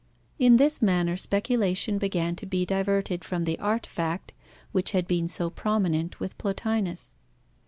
In 0.39 0.57
this 0.57 0.81
manner 0.81 1.15
speculation 1.15 1.99
began 1.99 2.35
to 2.37 2.47
be 2.47 2.65
diverted 2.65 3.23
from 3.23 3.43
the 3.43 3.59
art 3.59 3.85
fact, 3.85 4.33
which 4.71 4.93
had 4.93 5.05
been 5.05 5.27
so 5.27 5.51
prominent 5.51 6.19
with 6.19 6.35
Plotinus. 6.39 7.13